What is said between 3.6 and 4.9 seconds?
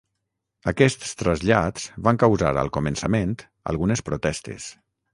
algunes protestes.